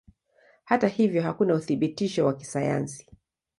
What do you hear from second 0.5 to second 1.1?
Hata